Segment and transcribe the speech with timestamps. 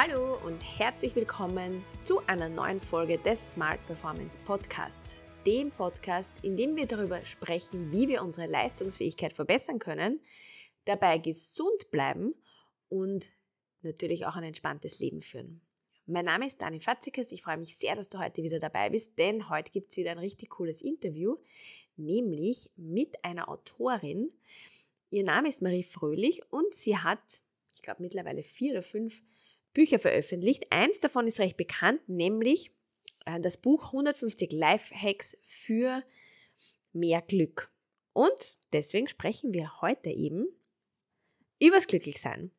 [0.00, 6.56] Hallo und herzlich willkommen zu einer neuen Folge des Smart Performance Podcasts, dem Podcast, in
[6.56, 10.20] dem wir darüber sprechen, wie wir unsere Leistungsfähigkeit verbessern können,
[10.84, 12.32] dabei gesund bleiben
[12.88, 13.28] und
[13.82, 15.62] natürlich auch ein entspanntes Leben führen.
[16.06, 17.32] Mein Name ist Dani Fatzikas.
[17.32, 20.12] Ich freue mich sehr, dass du heute wieder dabei bist, denn heute gibt es wieder
[20.12, 21.34] ein richtig cooles Interview,
[21.96, 24.30] nämlich mit einer Autorin.
[25.10, 27.42] Ihr Name ist Marie Fröhlich und sie hat,
[27.74, 29.24] ich glaube, mittlerweile vier oder fünf
[29.74, 30.66] Bücher veröffentlicht.
[30.70, 32.72] Eins davon ist recht bekannt, nämlich
[33.26, 36.02] äh, das Buch 150 Lifehacks für
[36.92, 37.72] mehr Glück.
[38.12, 40.46] Und deswegen sprechen wir heute eben
[41.60, 42.50] übers Glücklichsein.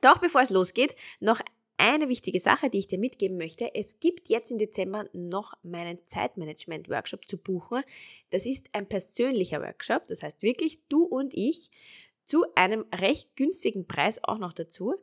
[0.00, 1.40] Doch bevor es losgeht, noch
[1.76, 3.74] eine wichtige Sache, die ich dir mitgeben möchte.
[3.74, 7.82] Es gibt jetzt im Dezember noch meinen Zeitmanagement-Workshop zu buchen.
[8.28, 10.06] Das ist ein persönlicher Workshop.
[10.08, 11.70] Das heißt wirklich du und ich
[12.26, 14.94] zu einem recht günstigen Preis auch noch dazu.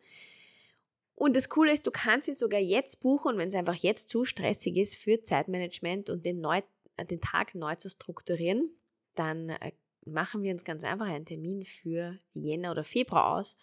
[1.17, 4.23] Und das Coole ist, du kannst ihn sogar jetzt buchen, wenn es einfach jetzt zu
[4.23, 6.61] stressig ist für Zeitmanagement und den, neu,
[7.09, 8.71] den Tag neu zu strukturieren,
[9.15, 9.71] dann äh,
[10.05, 13.57] machen wir uns ganz einfach einen Termin für Jänner oder Februar aus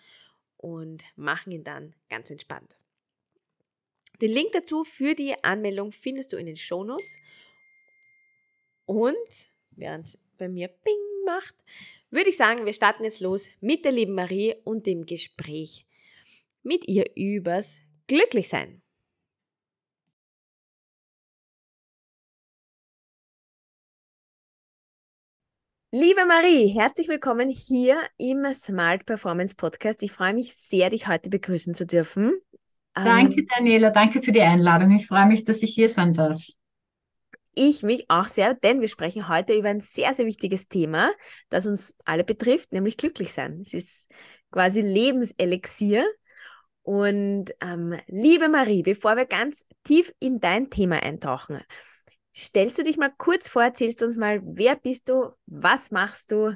[0.56, 2.77] und machen ihn dann ganz entspannt.
[4.20, 7.18] Den Link dazu für die Anmeldung findest du in den Show Notes.
[8.84, 9.14] Und
[9.70, 11.55] während es bei mir Bing macht,
[12.11, 15.86] würde ich sagen, wir starten jetzt los mit der lieben Marie und dem Gespräch
[16.65, 18.81] mit ihr übers Glücklichsein.
[25.92, 30.03] Liebe Marie, herzlich willkommen hier im Smart Performance Podcast.
[30.03, 32.33] Ich freue mich sehr, dich heute begrüßen zu dürfen.
[32.95, 34.91] Danke, ähm, Daniela, danke für die Einladung.
[34.97, 36.42] Ich freue mich, dass ich hier sein darf.
[37.55, 41.13] Ich mich auch sehr, denn wir sprechen heute über ein sehr, sehr wichtiges Thema,
[41.51, 43.61] das uns alle betrifft, nämlich glücklich sein.
[43.61, 44.08] Es ist
[44.51, 46.05] quasi Lebenselixier
[46.84, 51.61] und ähm, liebe Marie, bevor wir ganz tief in dein Thema eintauchen,
[52.34, 56.55] stellst du dich mal kurz vor, erzählst uns mal, wer bist du, was machst du,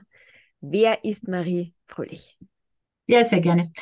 [0.61, 2.37] wer ist Marie Fröhlich?
[3.06, 3.72] Ja, sehr gerne.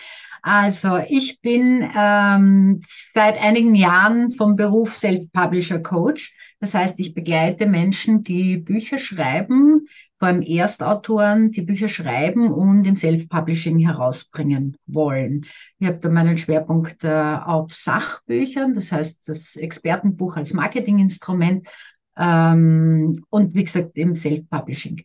[0.41, 2.81] Also ich bin ähm,
[3.13, 6.33] seit einigen Jahren vom Beruf Self-Publisher Coach.
[6.61, 9.89] Das heißt, ich begleite Menschen, die Bücher schreiben,
[10.19, 15.45] vor allem Erstautoren, die Bücher schreiben und im Self-Publishing herausbringen wollen.
[15.79, 17.09] Ich habe da meinen Schwerpunkt äh,
[17.45, 21.69] auf Sachbüchern, das heißt das Expertenbuch als Marketinginstrument
[22.17, 25.03] ähm, und wie gesagt im Self-Publishing.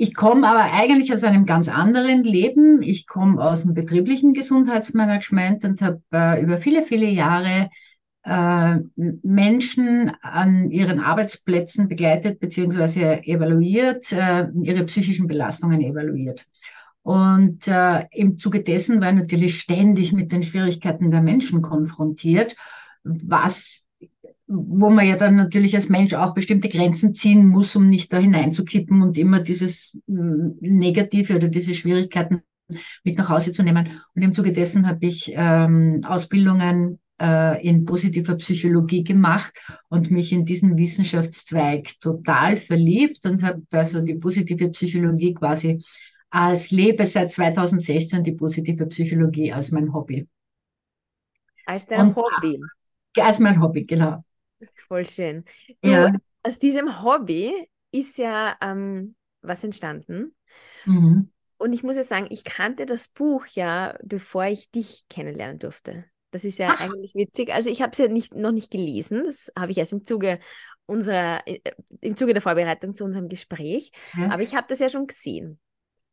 [0.00, 2.82] Ich komme aber eigentlich aus einem ganz anderen Leben.
[2.82, 7.68] Ich komme aus dem betrieblichen Gesundheitsmanagement und habe äh, über viele, viele Jahre
[9.22, 13.20] Menschen an ihren Arbeitsplätzen begleitet bzw.
[13.24, 16.46] evaluiert, äh, ihre psychischen Belastungen evaluiert.
[17.02, 22.54] Und äh, im Zuge dessen war ich natürlich ständig mit den Schwierigkeiten der Menschen konfrontiert,
[23.02, 23.86] was
[24.48, 28.18] wo man ja dann natürlich als Mensch auch bestimmte Grenzen ziehen muss, um nicht da
[28.18, 32.42] hineinzukippen und immer dieses Negative oder diese Schwierigkeiten
[33.04, 34.00] mit nach Hause zu nehmen.
[34.14, 39.58] Und im Zuge dessen habe ich ähm, Ausbildungen äh, in positiver Psychologie gemacht
[39.88, 45.82] und mich in diesen Wissenschaftszweig total verliebt und habe also die positive Psychologie quasi
[46.30, 50.28] als lebe seit 2016 die positive Psychologie als mein Hobby.
[51.66, 52.60] Als dein Hobby.
[53.16, 54.24] Als mein Hobby, genau.
[54.86, 55.44] Voll schön.
[55.82, 56.12] Du, ja.
[56.42, 57.52] Aus diesem Hobby
[57.90, 60.34] ist ja ähm, was entstanden.
[60.84, 61.30] Mhm.
[61.58, 66.04] Und ich muss ja sagen, ich kannte das Buch ja, bevor ich dich kennenlernen durfte.
[66.30, 66.80] Das ist ja Ach.
[66.80, 67.52] eigentlich witzig.
[67.52, 69.24] Also ich habe es ja nicht, noch nicht gelesen.
[69.24, 70.38] Das habe ich erst im Zuge
[70.86, 71.60] unserer, äh,
[72.00, 73.92] im Zuge der Vorbereitung zu unserem Gespräch.
[74.14, 74.30] Mhm.
[74.30, 75.58] Aber ich habe das ja schon gesehen.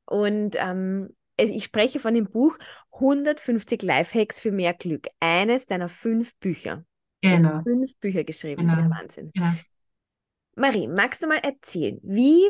[0.06, 2.58] Und ähm, ich spreche von dem Buch
[2.94, 5.08] 150 Lifehacks für mehr Glück.
[5.20, 6.86] Eines deiner fünf Bücher.
[7.22, 7.50] Genau.
[7.50, 8.68] Du hast fünf Bücher geschrieben.
[8.68, 8.80] Genau.
[8.80, 9.32] Ja, Wahnsinn.
[9.34, 9.54] Ja.
[10.56, 12.42] Marie, magst du mal erzählen, wie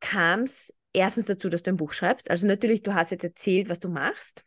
[0.00, 2.30] kam es erstens dazu, dass du ein Buch schreibst?
[2.30, 4.44] Also natürlich, du hast jetzt erzählt, was du machst.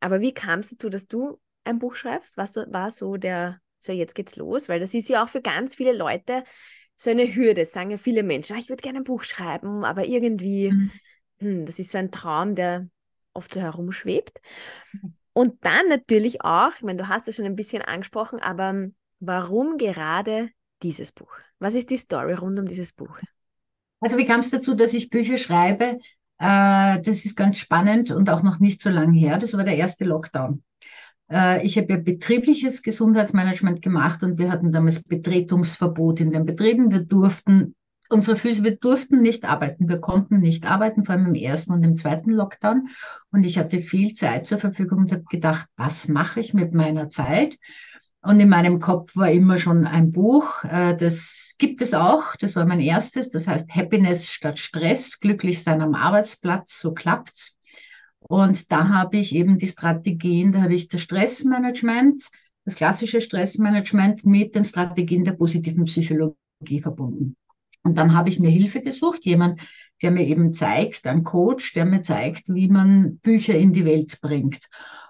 [0.00, 2.36] Aber wie kam es dazu, dass du ein Buch schreibst?
[2.36, 4.68] Was war so der, so jetzt geht's los?
[4.68, 6.44] Weil das ist ja auch für ganz viele Leute
[6.96, 10.04] so eine Hürde, sagen ja viele Menschen, ah, ich würde gerne ein Buch schreiben, aber
[10.04, 10.90] irgendwie, mhm.
[11.38, 12.88] hm, das ist so ein Traum, der
[13.32, 14.40] oft so herumschwebt.
[14.92, 15.14] Mhm.
[15.32, 18.88] Und dann natürlich auch, ich meine, du hast es schon ein bisschen angesprochen, aber
[19.20, 20.50] warum gerade
[20.82, 21.32] dieses Buch?
[21.58, 23.18] Was ist die Story rund um dieses Buch?
[24.00, 25.98] Also wie kam es dazu, dass ich Bücher schreibe?
[26.38, 29.38] Äh, das ist ganz spannend und auch noch nicht so lange her.
[29.38, 30.62] Das war der erste Lockdown.
[31.30, 36.90] Äh, ich habe ja betriebliches Gesundheitsmanagement gemacht und wir hatten damals Betretungsverbot in den Betrieben.
[36.90, 37.74] Wir durften
[38.08, 41.84] unsere Füße, wir durften nicht arbeiten, wir konnten nicht arbeiten, vor allem im ersten und
[41.84, 42.88] im zweiten Lockdown.
[43.30, 47.08] Und ich hatte viel Zeit zur Verfügung und habe gedacht, was mache ich mit meiner
[47.08, 47.56] Zeit?
[48.22, 52.56] Und in meinem Kopf war immer schon ein Buch, äh, das gibt es auch, das
[52.56, 57.56] war mein erstes, das heißt Happiness statt Stress, glücklich sein am Arbeitsplatz, so klappt's.
[58.30, 62.22] Und da habe ich eben die Strategien, da habe ich das Stressmanagement,
[62.64, 67.34] das klassische Stressmanagement mit den Strategien der positiven Psychologie verbunden.
[67.82, 69.60] Und dann habe ich mir Hilfe gesucht, jemand,
[70.00, 74.20] der mir eben zeigt, ein Coach, der mir zeigt, wie man Bücher in die Welt
[74.20, 74.60] bringt.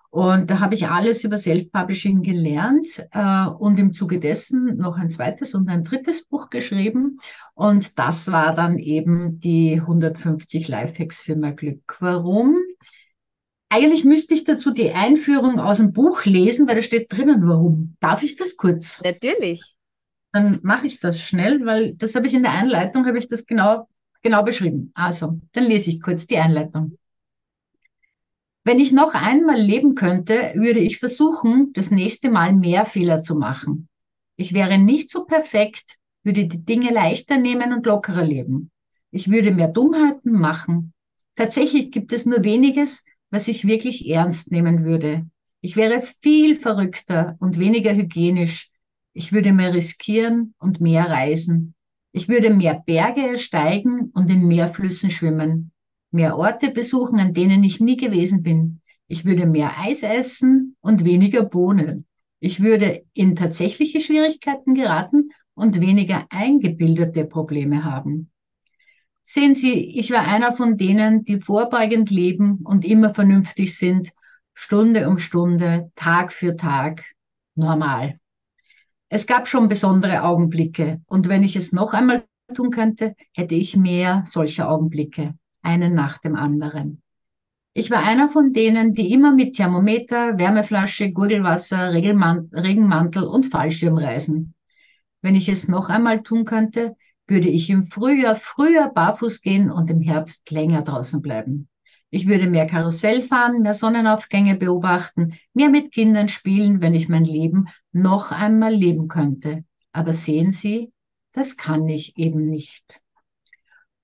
[0.09, 5.11] Und da habe ich alles über Self-Publishing gelernt äh, und im Zuge dessen noch ein
[5.11, 7.19] zweites und ein drittes Buch geschrieben.
[7.53, 11.99] Und das war dann eben die 150 Lifehacks für mehr Glück.
[12.01, 12.57] Warum?
[13.73, 17.97] Eigentlich müsste ich dazu die Einführung aus dem Buch lesen, weil da steht drinnen, warum.
[18.01, 19.01] Darf ich das kurz?
[19.05, 19.77] Natürlich.
[20.33, 23.47] Dann mache ich das schnell, weil das habe ich in der Einleitung, habe ich das
[23.47, 23.89] genau,
[24.23, 24.91] genau beschrieben.
[24.95, 26.99] Also, dann lese ich kurz die Einleitung.
[28.65, 33.37] Wenn ich noch einmal leben könnte, würde ich versuchen, das nächste Mal mehr Fehler zu
[33.37, 33.89] machen.
[34.35, 38.73] Ich wäre nicht so perfekt, würde die Dinge leichter nehmen und lockerer leben.
[39.13, 40.93] Ich würde mehr Dummheiten machen.
[41.37, 45.27] Tatsächlich gibt es nur weniges, was ich wirklich ernst nehmen würde.
[45.61, 48.71] Ich wäre viel verrückter und weniger hygienisch.
[49.13, 51.75] Ich würde mehr riskieren und mehr reisen.
[52.13, 55.73] Ich würde mehr Berge ersteigen und in mehr Flüssen schwimmen
[56.11, 58.81] mehr Orte besuchen, an denen ich nie gewesen bin.
[59.07, 62.07] Ich würde mehr Eis essen und weniger Bohnen.
[62.41, 68.30] Ich würde in tatsächliche Schwierigkeiten geraten und weniger eingebildete Probleme haben.
[69.33, 74.11] Sehen Sie, ich war einer von denen, die vorbeugend leben und immer vernünftig sind,
[74.55, 77.05] Stunde um Stunde, Tag für Tag,
[77.55, 78.19] normal.
[79.09, 82.25] Es gab schon besondere Augenblicke und wenn ich es noch einmal
[82.57, 87.01] tun könnte, hätte ich mehr solcher Augenblicke einen nach dem anderen.
[87.73, 94.55] Ich war einer von denen, die immer mit Thermometer, Wärmeflasche, Gurgelwasser, Regenmantel und Fallschirm reisen.
[95.23, 96.97] Wenn ich es noch einmal tun könnte,
[97.31, 101.69] würde ich im Frühjahr früher barfuß gehen und im Herbst länger draußen bleiben.
[102.11, 107.25] Ich würde mehr Karussell fahren, mehr Sonnenaufgänge beobachten, mehr mit Kindern spielen, wenn ich mein
[107.25, 109.65] Leben noch einmal leben könnte.
[109.93, 110.93] Aber sehen Sie,
[111.33, 113.01] das kann ich eben nicht.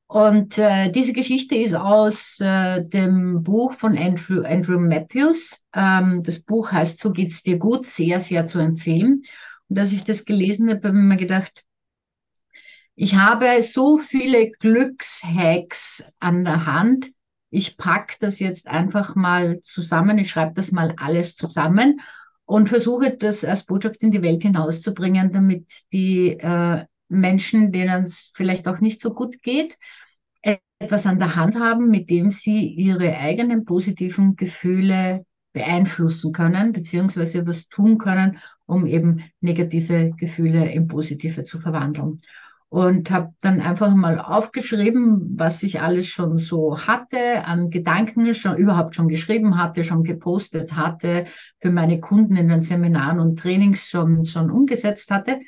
[0.08, 5.64] Und äh, diese Geschichte ist aus äh, dem Buch von Andrew, Andrew Matthews.
[5.75, 9.23] Ähm, das Buch heißt So geht's dir gut, sehr, sehr zu empfehlen.
[9.69, 11.65] Und als ich das gelesen habe, habe ich mir gedacht,
[12.96, 17.10] ich habe so viele Glückshacks an der Hand.
[17.50, 20.19] Ich pack das jetzt einfach mal zusammen.
[20.19, 22.00] Ich schreibe das mal alles zusammen
[22.46, 28.32] und versuche das als Botschaft in die Welt hinauszubringen, damit die äh, Menschen, denen es
[28.34, 29.76] vielleicht auch nicht so gut geht,
[30.78, 37.46] etwas an der Hand haben, mit dem sie ihre eigenen positiven Gefühle beeinflussen können, beziehungsweise
[37.46, 42.20] was tun können, um eben negative Gefühle in positive zu verwandeln.
[42.68, 48.56] Und habe dann einfach mal aufgeschrieben, was ich alles schon so hatte, an Gedanken schon
[48.56, 51.26] überhaupt schon geschrieben hatte, schon gepostet hatte,
[51.60, 55.40] für meine Kunden in den Seminaren und Trainings schon, schon umgesetzt hatte.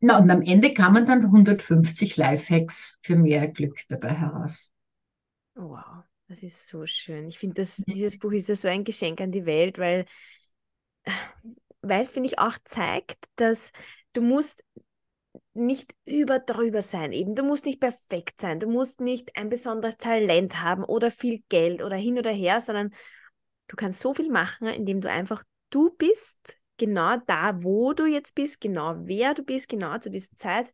[0.00, 4.70] Na, und am Ende kamen dann 150 Lifehacks für mehr Glück dabei heraus.
[5.54, 7.28] Wow, das ist so schön.
[7.28, 7.54] Ich finde,
[7.86, 10.04] dieses Buch ist ja so ein Geschenk an die Welt, weil,
[11.82, 13.72] weil es, finde ich, auch zeigt, dass
[14.12, 14.64] du musst
[15.52, 17.12] nicht über drüber sein.
[17.12, 21.42] Eben, du musst nicht perfekt sein, du musst nicht ein besonderes Talent haben oder viel
[21.48, 22.92] Geld oder hin oder her, sondern
[23.68, 28.34] du kannst so viel machen, indem du einfach du bist, genau da, wo du jetzt
[28.34, 30.72] bist, genau wer du bist, genau zu dieser Zeit.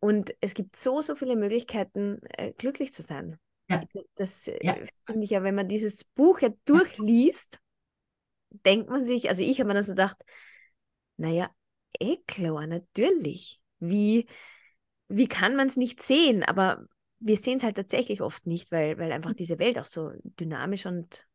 [0.00, 3.38] Und es gibt so, so viele Möglichkeiten, äh, glücklich zu sein.
[3.68, 3.82] Ja.
[4.16, 4.76] Das äh, ja.
[5.06, 7.60] finde ich ja, wenn man dieses Buch ja durchliest,
[8.50, 10.24] denkt man sich, also ich habe mir dann so gedacht,
[11.16, 11.50] naja,
[11.98, 13.60] eh klar, natürlich.
[13.80, 14.26] Wie,
[15.08, 16.44] wie kann man es nicht sehen?
[16.44, 16.84] Aber
[17.18, 20.86] wir sehen es halt tatsächlich oft nicht, weil, weil einfach diese Welt auch so dynamisch
[20.86, 21.26] und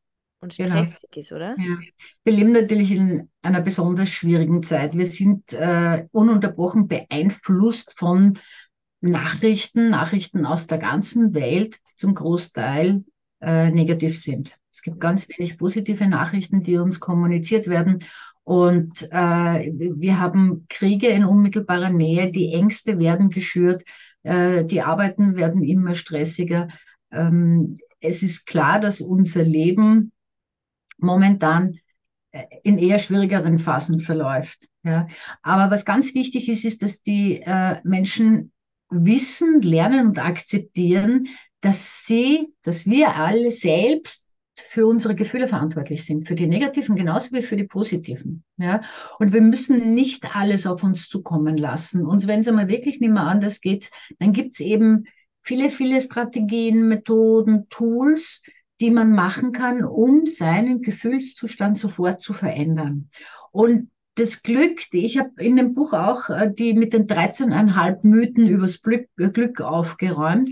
[0.45, 0.83] und genau.
[0.83, 1.21] stressig genau.
[1.21, 1.55] ist, oder?
[1.57, 1.77] Ja.
[2.23, 4.95] Wir leben natürlich in einer besonders schwierigen Zeit.
[4.95, 8.37] Wir sind äh, ununterbrochen beeinflusst von
[9.01, 13.03] Nachrichten, Nachrichten aus der ganzen Welt, die zum Großteil
[13.41, 14.57] äh, negativ sind.
[14.71, 18.03] Es gibt ganz wenig positive Nachrichten, die uns kommuniziert werden.
[18.45, 23.83] Und äh, wir haben Kriege in unmittelbarer Nähe, die Ängste werden geschürt,
[24.21, 26.67] äh, die Arbeiten werden immer stressiger.
[27.11, 30.11] Ähm, es ist klar, dass unser Leben
[30.99, 31.79] momentan
[32.31, 34.67] äh, in eher schwierigeren Phasen verläuft.
[34.83, 35.07] Ja.
[35.41, 38.51] Aber was ganz wichtig ist, ist, dass die äh, Menschen
[38.89, 41.29] wissen, lernen und akzeptieren,
[41.61, 44.24] dass sie, dass wir alle selbst
[44.59, 48.43] für unsere Gefühle verantwortlich sind, für die negativen genauso wie für die positiven.
[48.57, 48.81] Ja?
[49.19, 52.05] Und wir müssen nicht alles auf uns zukommen lassen.
[52.05, 55.05] Und wenn es einmal wirklich nicht mehr anders geht, dann gibt es eben
[55.41, 58.43] viele, viele Strategien, Methoden, Tools,
[58.81, 63.09] die man machen kann, um seinen Gefühlszustand sofort zu verändern.
[63.51, 68.47] Und das Glück, ich habe in dem Buch auch äh, die mit den 13,5 Mythen
[68.47, 70.51] übers Glück, Glück aufgeräumt,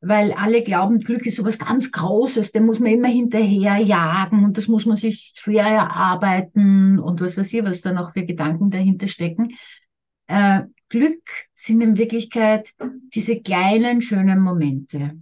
[0.00, 4.56] weil alle glauben, Glück ist sowas ganz Großes, dem muss man immer hinterher jagen und
[4.56, 8.70] das muss man sich schwer erarbeiten und was weiß ich, was da noch für Gedanken
[8.70, 9.56] dahinter stecken.
[10.26, 11.22] Äh, Glück
[11.54, 12.72] sind in Wirklichkeit
[13.14, 15.12] diese kleinen, schönen Momente.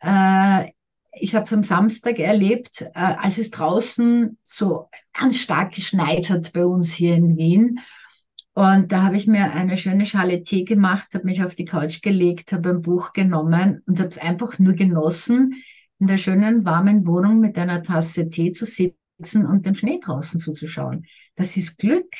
[0.00, 0.70] Äh,
[1.12, 6.52] ich habe es am Samstag erlebt, äh, als es draußen so ganz stark geschneit hat
[6.52, 7.80] bei uns hier in Wien.
[8.60, 12.02] Und da habe ich mir eine schöne Schale Tee gemacht, habe mich auf die Couch
[12.02, 15.54] gelegt, habe ein Buch genommen und habe es einfach nur genossen,
[15.98, 20.38] in der schönen warmen Wohnung mit einer Tasse Tee zu sitzen und dem Schnee draußen
[20.38, 21.06] zuzuschauen.
[21.36, 22.12] Das ist Glück.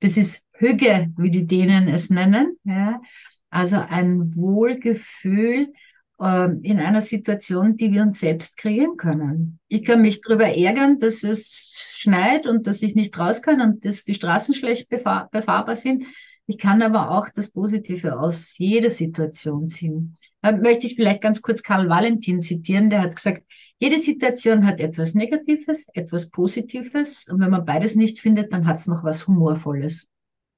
[0.00, 2.56] Das ist Hüge, wie die Dänen es nennen.
[2.64, 3.02] Ja?
[3.50, 5.74] Also ein Wohlgefühl,
[6.20, 9.60] in einer Situation, die wir uns selbst kreieren können.
[9.68, 13.84] Ich kann mich darüber ärgern, dass es schneit und dass ich nicht raus kann und
[13.84, 16.04] dass die Straßen schlecht befahr befahrbar sind.
[16.46, 20.16] Ich kann aber auch das Positive aus jeder Situation ziehen.
[20.40, 23.44] Da möchte ich vielleicht ganz kurz Karl Valentin zitieren, der hat gesagt,
[23.78, 28.78] jede Situation hat etwas Negatives, etwas Positives und wenn man beides nicht findet, dann hat
[28.78, 30.08] es noch was Humorvolles.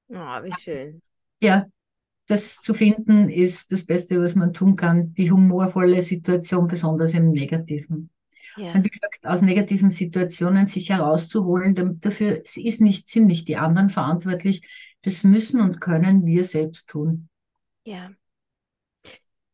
[0.09, 1.01] Oh, wie schön.
[1.39, 1.67] Ja,
[2.31, 5.13] das zu finden, ist das Beste, was man tun kann.
[5.13, 8.09] Die humorvolle Situation, besonders im Negativen.
[8.55, 8.71] Ja.
[8.71, 13.89] Und wie gesagt, aus negativen Situationen sich herauszuholen, dafür ist nicht, sind nicht die anderen
[13.89, 14.65] verantwortlich.
[15.01, 17.27] Das müssen und können wir selbst tun.
[17.83, 18.11] Ja.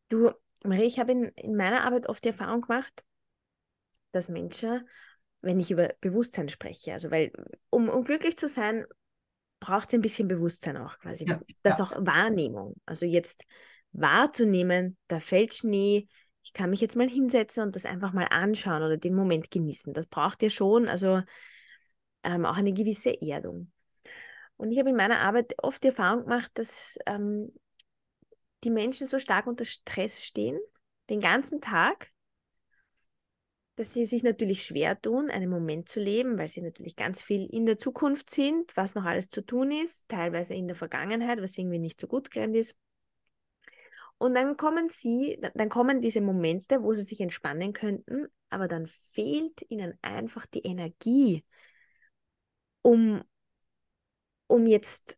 [0.08, 0.30] Du,
[0.64, 3.04] Marie, ich habe in, in meiner Arbeit oft die Erfahrung gemacht,
[4.12, 4.86] dass Menschen,
[5.40, 7.32] wenn ich über Bewusstsein spreche, also weil,
[7.70, 8.86] um, um glücklich zu sein,
[9.60, 11.26] braucht es ein bisschen Bewusstsein auch quasi.
[11.26, 11.84] Ja, das ja.
[11.84, 12.76] auch Wahrnehmung.
[12.86, 13.44] Also jetzt
[13.92, 16.06] wahrzunehmen, da fällt Schnee,
[16.42, 19.92] ich kann mich jetzt mal hinsetzen und das einfach mal anschauen oder den Moment genießen.
[19.92, 21.22] Das braucht ja schon, also
[22.22, 23.70] ähm, auch eine gewisse Erdung.
[24.56, 27.52] Und ich habe in meiner Arbeit oft die Erfahrung gemacht, dass ähm,
[28.64, 30.58] die Menschen so stark unter Stress stehen,
[31.10, 32.10] den ganzen Tag,
[33.78, 37.46] dass sie sich natürlich schwer tun, einen Moment zu leben, weil sie natürlich ganz viel
[37.46, 41.56] in der Zukunft sind, was noch alles zu tun ist, teilweise in der Vergangenheit, was
[41.56, 42.76] irgendwie nicht so gut gerannt ist.
[44.18, 48.88] Und dann kommen sie, dann kommen diese Momente, wo sie sich entspannen könnten, aber dann
[48.88, 51.44] fehlt ihnen einfach die Energie,
[52.82, 53.22] um,
[54.48, 55.16] um jetzt,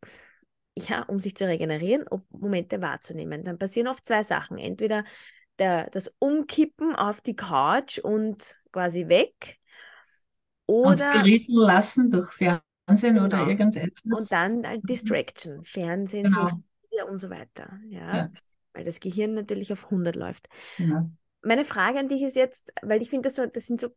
[0.77, 3.43] ja, um sich zu regenerieren, um Momente wahrzunehmen.
[3.43, 4.59] Dann passieren oft zwei Sachen.
[4.59, 5.05] Entweder
[5.61, 9.59] der, das Umkippen auf die Couch und quasi weg.
[10.67, 11.13] Oder.
[11.13, 13.27] Und berieseln lassen durch Fernsehen genau.
[13.27, 14.19] oder irgendetwas.
[14.19, 16.49] Und dann halt Distraction, Fernsehen, genau.
[16.49, 17.79] Social Media und so weiter.
[17.89, 18.17] Ja?
[18.17, 18.31] ja.
[18.73, 20.49] Weil das Gehirn natürlich auf 100 läuft.
[20.79, 21.09] Ja.
[21.43, 23.89] Meine Frage an dich ist jetzt, weil ich finde, das, so, das sind so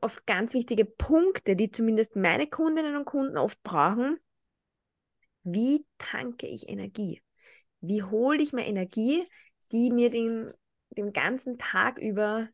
[0.00, 4.18] oft ganz wichtige Punkte, die zumindest meine Kundinnen und Kunden oft brauchen.
[5.44, 7.20] Wie tanke ich Energie?
[7.80, 9.24] Wie hole ich mir Energie,
[9.72, 10.52] die mir den
[10.96, 12.48] den ganzen Tag über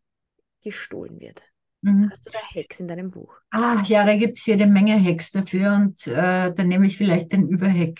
[0.63, 1.43] gestohlen wird.
[1.83, 2.09] Mhm.
[2.11, 3.33] Hast du da Hacks in deinem Buch?
[3.51, 7.33] Ah, ja, da gibt es jede Menge Hacks dafür und äh, dann nehme ich vielleicht
[7.33, 7.99] den Überhack.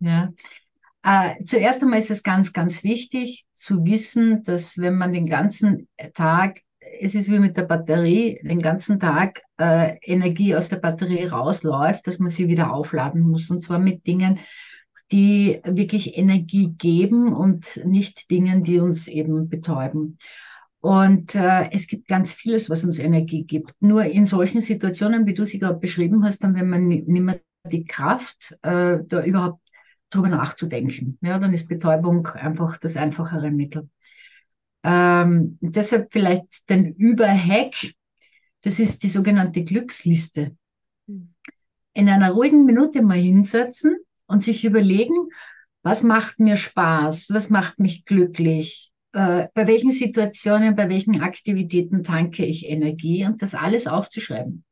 [0.00, 0.32] Ja.
[1.02, 5.88] Äh, zuerst einmal ist es ganz, ganz wichtig zu wissen, dass wenn man den ganzen
[6.14, 6.60] Tag,
[7.00, 12.06] es ist wie mit der Batterie, den ganzen Tag äh, Energie aus der Batterie rausläuft,
[12.06, 13.48] dass man sie wieder aufladen muss.
[13.48, 14.40] Und zwar mit Dingen,
[15.12, 20.18] die wirklich Energie geben und nicht Dingen, die uns eben betäuben.
[20.80, 23.74] Und äh, es gibt ganz vieles, was uns Energie gibt.
[23.80, 27.40] Nur in solchen Situationen, wie du sie gerade beschrieben hast, dann wenn man nicht mehr
[27.70, 29.60] die Kraft, äh, da überhaupt
[30.08, 31.18] drüber nachzudenken.
[31.20, 33.88] Ja, dann ist Betäubung einfach das einfachere Mittel.
[34.82, 37.74] Ähm, deshalb vielleicht den Überhack,
[38.62, 40.56] das ist die sogenannte Glücksliste.
[41.06, 41.34] Hm.
[41.92, 43.98] In einer ruhigen Minute mal hinsetzen
[44.30, 45.14] und sich überlegen,
[45.82, 52.04] was macht mir Spaß, was macht mich glücklich, äh, bei welchen Situationen, bei welchen Aktivitäten
[52.04, 54.64] tanke ich Energie und das alles aufzuschreiben.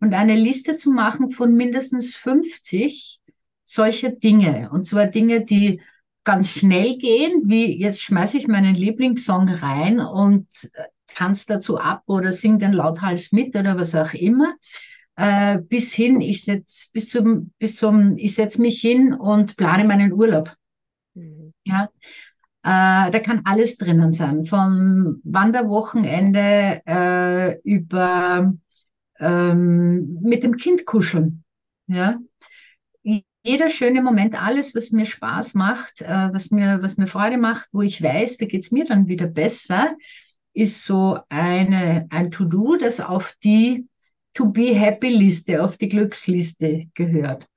[0.00, 3.20] Und eine Liste zu machen von mindestens 50
[3.64, 4.70] solcher Dinge.
[4.72, 5.80] Und zwar Dinge, die
[6.24, 12.02] ganz schnell gehen, wie jetzt schmeiße ich meinen Lieblingssong rein und äh, tanze dazu ab
[12.06, 14.54] oder sing den lauthals mit oder was auch immer
[15.16, 19.84] äh, bis hin, ich setz, bis zum, bis zum, ich setze mich hin und plane
[19.84, 20.54] meinen Urlaub.
[21.14, 21.52] Mhm.
[21.64, 21.88] Ja,
[22.62, 28.52] Äh, da kann alles drinnen sein, von Wanderwochenende äh, über
[29.20, 31.44] ähm, mit dem Kind kuscheln.
[31.88, 32.18] Ja?
[33.42, 37.68] Jeder schöne Moment, alles, was mir Spaß macht, äh, was, mir, was mir Freude macht,
[37.72, 39.96] wo ich weiß, da geht es mir dann wieder besser,
[40.52, 43.88] ist so eine, ein To-Do, das auf die
[44.34, 47.48] To-Be-Happy-Liste, auf die Glücksliste gehört.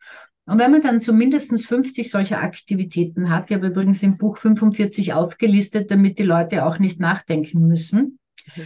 [0.46, 5.14] Und wenn man dann zumindest 50 solcher Aktivitäten hat, ich habe übrigens im Buch 45
[5.14, 8.20] aufgelistet, damit die Leute auch nicht nachdenken müssen,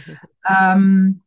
[0.48, 1.22] ähm,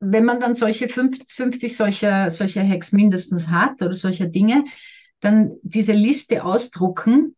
[0.00, 4.64] wenn man dann solche 50, 50 solcher, solcher Hacks mindestens hat oder solcher Dinge,
[5.20, 7.36] dann diese Liste ausdrucken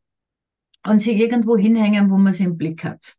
[0.87, 3.17] und sie irgendwo hinhängen, wo man sie im Blick hat.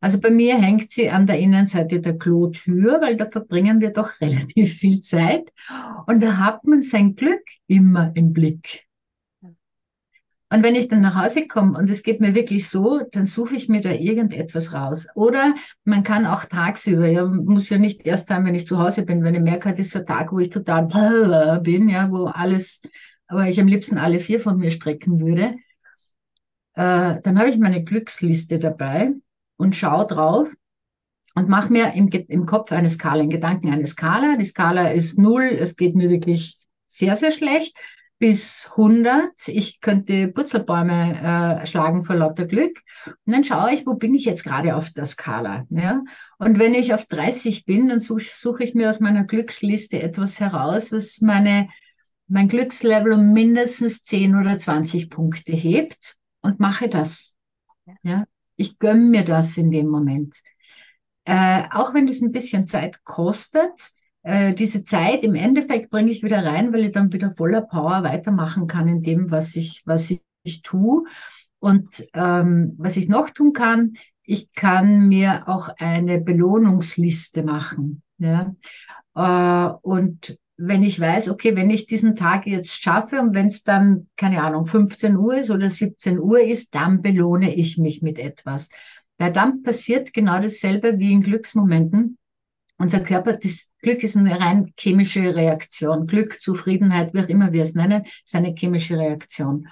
[0.00, 4.10] Also bei mir hängt sie an der Innenseite der Klotür, weil da verbringen wir doch
[4.20, 5.52] relativ viel Zeit.
[6.06, 8.84] Und da hat man sein Glück immer im Blick.
[10.48, 13.56] Und wenn ich dann nach Hause komme und es geht mir wirklich so, dann suche
[13.56, 15.08] ich mir da irgendetwas raus.
[15.16, 19.02] Oder man kann auch tagsüber, ja, muss ja nicht erst sein, wenn ich zu Hause
[19.02, 20.86] bin, wenn ich merke, das ist so ein Tag, wo ich total
[21.62, 22.80] bin, ja, wo alles,
[23.26, 25.56] aber ich am liebsten alle vier von mir strecken würde,
[26.74, 29.14] äh, dann habe ich meine Glücksliste dabei
[29.56, 30.48] und schaue drauf
[31.34, 34.36] und mache mir im, im Kopf eine Skala, in Gedanken eine Skala.
[34.36, 36.58] Die Skala ist null, es geht mir wirklich
[36.88, 37.76] sehr, sehr schlecht
[38.18, 39.48] bis 100.
[39.48, 42.80] Ich könnte Purzelbäume äh, schlagen vor lauter Glück.
[43.06, 45.66] Und dann schaue ich, wo bin ich jetzt gerade auf der Skala.
[45.70, 46.02] Ja?
[46.38, 50.40] Und wenn ich auf 30 bin, dann suche such ich mir aus meiner Glücksliste etwas
[50.40, 51.68] heraus, was meine,
[52.26, 57.34] mein Glückslevel um mindestens 10 oder 20 Punkte hebt und mache das.
[58.02, 58.24] Ja?
[58.56, 60.34] Ich gönne mir das in dem Moment.
[61.24, 63.72] Äh, auch wenn es ein bisschen Zeit kostet,
[64.22, 68.02] äh, diese Zeit im Endeffekt bringe ich wieder rein, weil ich dann wieder voller Power
[68.02, 71.04] weitermachen kann in dem, was ich, was ich, ich tue.
[71.58, 78.02] Und ähm, was ich noch tun kann, ich kann mir auch eine Belohnungsliste machen.
[78.18, 78.54] Ja?
[79.14, 83.62] Äh, und wenn ich weiß, okay, wenn ich diesen Tag jetzt schaffe und wenn es
[83.62, 88.18] dann, keine Ahnung, 15 Uhr ist oder 17 Uhr ist, dann belohne ich mich mit
[88.18, 88.68] etwas.
[89.18, 92.18] Weil dann passiert genau dasselbe wie in Glücksmomenten.
[92.78, 96.06] Unser Körper, das Glück ist eine rein chemische Reaktion.
[96.06, 99.68] Glück, Zufriedenheit, wie auch immer wir es nennen, ist eine chemische Reaktion.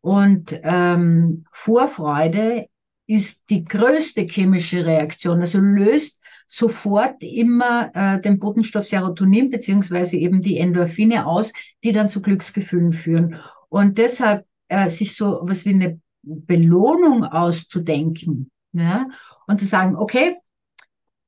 [0.00, 2.66] Und ähm, Vorfreude
[3.06, 6.21] ist die größte chemische Reaktion, also löst
[6.54, 11.50] sofort immer äh, den Botenstoff Serotonin beziehungsweise eben die Endorphine aus,
[11.82, 13.40] die dann zu Glücksgefühlen führen.
[13.70, 19.08] Und deshalb äh, sich so was wie eine Belohnung auszudenken ja,
[19.46, 20.36] und zu sagen, okay,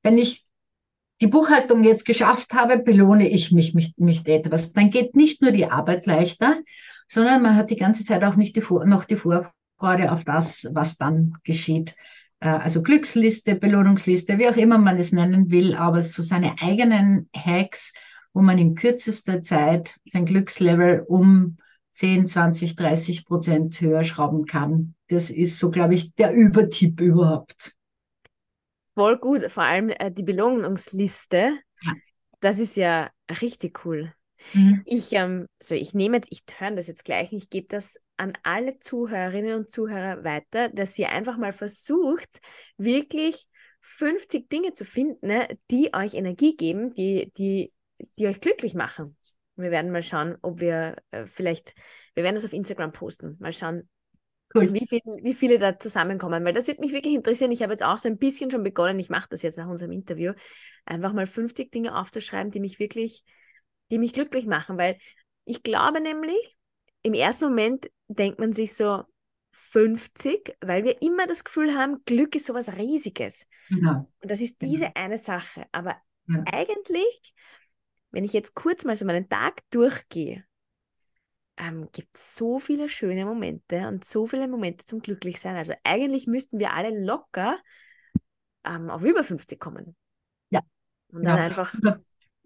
[0.02, 0.46] wenn ich
[1.22, 4.74] die Buchhaltung jetzt geschafft habe, belohne ich mich mit, mit etwas.
[4.74, 6.58] Dann geht nicht nur die Arbeit leichter,
[7.08, 10.98] sondern man hat die ganze Zeit auch nicht die, noch die Vorfreude auf das, was
[10.98, 11.94] dann geschieht.
[12.44, 17.28] Äh, also Glücksliste, Belohnungsliste, wie auch immer man es nennen will, aber so seine eigenen
[17.34, 17.94] Hacks,
[18.34, 21.56] wo man in kürzester Zeit sein Glückslevel um
[21.94, 24.94] 10, 20, 30 Prozent höher schrauben kann.
[25.08, 27.72] Das ist so, glaube ich, der Übertipp überhaupt.
[28.94, 31.58] Voll gut, vor allem äh, die Belohnungsliste.
[31.82, 31.92] Ja.
[32.40, 34.12] Das ist ja richtig cool.
[34.52, 34.82] Mhm.
[34.84, 38.78] Ich, ähm, so ich nehme, ich höre das jetzt gleich, ich gebe das an alle
[38.78, 42.40] Zuhörerinnen und Zuhörer weiter, dass ihr einfach mal versucht,
[42.76, 43.46] wirklich
[43.80, 47.72] 50 Dinge zu finden, ne, die euch Energie geben, die, die,
[48.18, 49.16] die euch glücklich machen.
[49.56, 51.74] Wir werden mal schauen, ob wir äh, vielleicht,
[52.14, 53.88] wir werden das auf Instagram posten, mal schauen,
[54.56, 54.72] Cool.
[54.72, 57.50] Wie, viel, wie viele da zusammenkommen, weil das würde mich wirklich interessieren.
[57.50, 59.90] Ich habe jetzt auch so ein bisschen schon begonnen, ich mache das jetzt nach unserem
[59.90, 60.32] Interview,
[60.84, 63.24] einfach mal 50 Dinge aufzuschreiben, die mich wirklich,
[63.90, 64.98] die mich glücklich machen, weil
[65.44, 66.56] ich glaube nämlich,
[67.02, 69.04] im ersten Moment denkt man sich so
[69.52, 73.46] 50, weil wir immer das Gefühl haben, Glück ist sowas Riesiges.
[73.68, 74.10] Genau.
[74.20, 74.92] Und das ist diese genau.
[74.96, 75.66] eine Sache.
[75.70, 76.42] Aber ja.
[76.52, 77.34] eigentlich,
[78.10, 80.44] wenn ich jetzt kurz mal so meinen Tag durchgehe,
[81.56, 85.56] ähm, gibt so viele schöne Momente und so viele Momente zum Glücklichsein.
[85.56, 87.56] Also eigentlich müssten wir alle locker
[88.64, 89.94] ähm, auf über 50 kommen.
[90.50, 90.60] Ja.
[91.08, 91.44] Und dann ja.
[91.44, 91.74] einfach.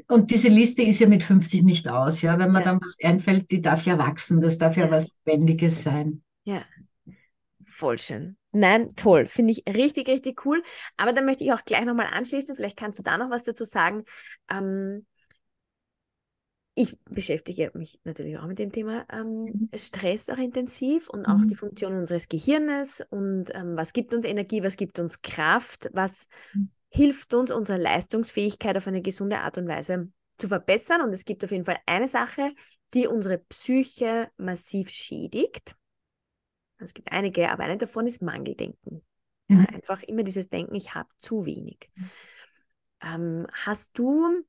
[0.06, 2.38] Und diese Liste ist ja mit 50 nicht aus, ja.
[2.38, 2.72] Wenn man ja.
[2.72, 6.22] dann was einfällt, die darf ja wachsen, das darf ja, ja was Lebendiges sein.
[6.44, 6.62] Ja.
[7.62, 8.36] Voll schön.
[8.52, 9.26] Nein, toll.
[9.26, 10.62] Finde ich richtig, richtig cool.
[10.96, 12.56] Aber dann möchte ich auch gleich nochmal anschließen.
[12.56, 14.04] Vielleicht kannst du da noch was dazu sagen.
[14.50, 15.04] Ähm,
[16.80, 19.68] ich beschäftige mich natürlich auch mit dem Thema ähm, mhm.
[19.74, 21.48] Stress auch intensiv und auch mhm.
[21.48, 26.28] die Funktion unseres Gehirnes und ähm, was gibt uns Energie, was gibt uns Kraft, was
[26.54, 26.70] mhm.
[26.90, 31.02] Hilft uns, unsere Leistungsfähigkeit auf eine gesunde Art und Weise zu verbessern.
[31.02, 32.52] Und es gibt auf jeden Fall eine Sache,
[32.94, 35.74] die unsere Psyche massiv schädigt.
[36.78, 39.02] Es gibt einige, aber eine davon ist Mangeldenken.
[39.48, 39.66] Mhm.
[39.72, 41.90] einfach immer dieses Denken, ich habe zu wenig.
[43.02, 44.44] Ähm, hast du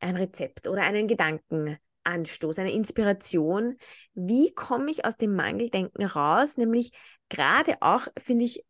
[0.00, 3.76] ein Rezept oder einen Gedankenanstoß, eine Inspiration?
[4.14, 6.56] Wie komme ich aus dem Mangeldenken raus?
[6.56, 6.92] Nämlich
[7.28, 8.64] gerade auch, finde ich,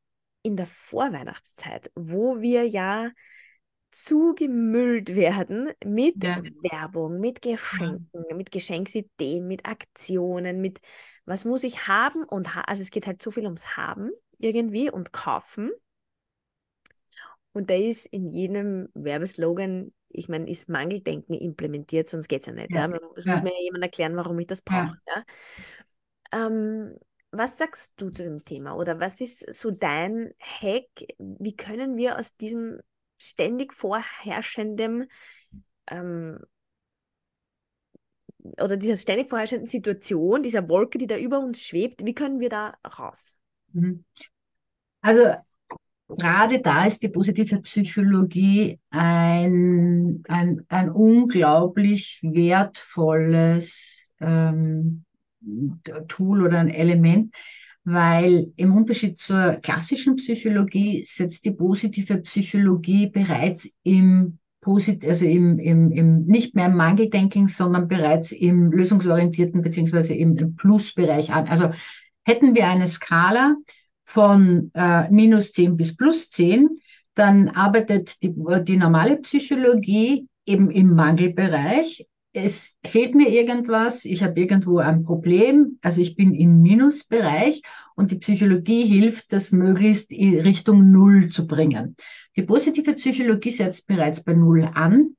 [0.47, 3.11] in der Vorweihnachtszeit, wo wir ja
[3.91, 6.41] zugemüllt werden mit ja.
[6.71, 8.37] Werbung, mit Geschenken, ja.
[8.37, 10.81] mit Geschenksideen, mit Aktionen, mit
[11.25, 14.89] was muss ich haben und ha also es geht halt so viel ums Haben irgendwie
[14.89, 15.73] und Kaufen.
[17.53, 22.53] Und da ist in jedem Werbeslogan, ich meine, ist Mangeldenken implementiert, sonst geht es ja
[22.53, 22.73] nicht.
[22.73, 22.89] Ja.
[22.89, 22.99] ja?
[23.17, 24.97] Es muss mir ja jemand erklären, warum ich das brauche.
[26.33, 26.97] Ähm,
[27.39, 28.77] was sagst du zu dem Thema?
[28.77, 30.89] Oder was ist so dein Hack?
[31.19, 32.81] Wie können wir aus diesem
[33.19, 35.07] ständig vorherrschendem
[35.89, 36.39] ähm,
[38.61, 42.49] oder dieser ständig vorherrschenden Situation, dieser Wolke, die da über uns schwebt, wie können wir
[42.49, 43.39] da raus?
[43.73, 44.05] Mhm.
[45.01, 45.35] Also
[46.09, 55.05] gerade da ist die positive Psychologie ein, ein, ein unglaublich wertvolles ähm,
[56.09, 57.35] Tool oder ein Element,
[57.85, 65.61] weil im Unterschied zur klassischen Psychologie setzt die positive Psychologie bereits im Posit also im,
[65.61, 71.47] im, im nicht mehr im Mangeldenken, sondern bereits im lösungsorientierten beziehungsweise im Plusbereich an.
[71.47, 71.71] Also
[72.25, 73.55] hätten wir eine Skala
[74.03, 76.69] von äh, minus 10 bis plus 10,
[77.15, 84.39] dann arbeitet die, die normale Psychologie eben im Mangelbereich es fehlt mir irgendwas, ich habe
[84.39, 87.63] irgendwo ein Problem, also ich bin im Minusbereich
[87.95, 91.97] und die Psychologie hilft, das möglichst in Richtung Null zu bringen.
[92.37, 95.17] Die positive Psychologie setzt bereits bei Null an,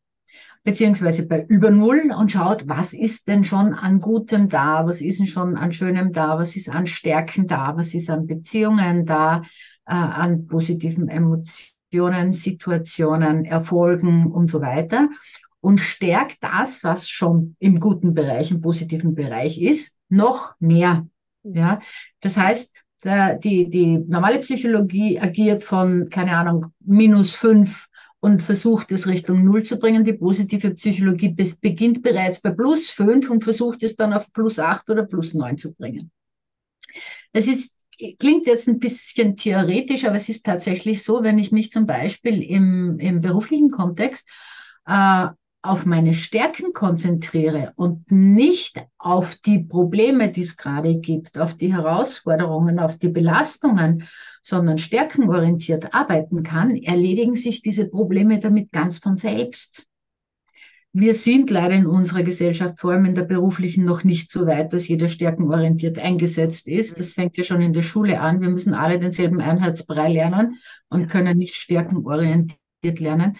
[0.64, 5.20] beziehungsweise bei über Null und schaut, was ist denn schon an Gutem da, was ist
[5.20, 9.42] denn schon an Schönem da, was ist an Stärken da, was ist an Beziehungen da,
[9.88, 15.10] äh, an positiven Emotionen, Situationen, Erfolgen und so weiter
[15.62, 21.08] und stärkt das, was schon im guten Bereich, im positiven Bereich ist, noch mehr.
[21.44, 21.56] Mhm.
[21.56, 21.80] Ja,
[22.22, 22.74] das heißt,
[23.06, 27.88] die, die normale Psychologie agiert von, keine Ahnung, minus fünf
[28.20, 30.04] und versucht es Richtung Null zu bringen.
[30.04, 31.30] Die positive Psychologie
[31.62, 35.58] beginnt bereits bei plus fünf und versucht es dann auf plus acht oder plus neun
[35.58, 36.12] zu bringen.
[37.34, 37.76] Das ist,
[38.20, 42.42] klingt jetzt ein bisschen theoretisch, aber es ist tatsächlich so, wenn ich mich zum Beispiel
[42.42, 44.28] im, im beruflichen Kontext
[44.88, 45.28] äh,
[45.68, 51.74] auf meine Stärken konzentriere und nicht auf die Probleme, die es gerade gibt, auf die
[51.74, 54.08] Herausforderungen, auf die Belastungen,
[54.44, 59.86] sondern stärkenorientiert arbeiten kann, erledigen sich diese Probleme damit ganz von selbst.
[60.94, 64.74] Wir sind leider in unserer Gesellschaft, vor allem in der beruflichen, noch nicht so weit,
[64.74, 67.00] dass jeder stärkenorientiert eingesetzt ist.
[67.00, 68.42] Das fängt ja schon in der Schule an.
[68.42, 70.58] Wir müssen alle denselben Einheitsbrei lernen
[70.90, 72.58] und können nicht stärkenorientiert
[73.00, 73.38] lernen.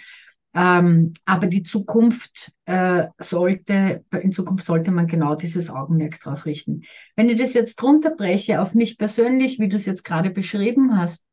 [0.58, 6.82] Ähm, aber die Zukunft äh, sollte, in Zukunft sollte man genau dieses Augenmerk drauf richten.
[7.16, 11.24] Wenn ich das jetzt runterbreche auf mich persönlich, wie du es jetzt gerade beschrieben hast,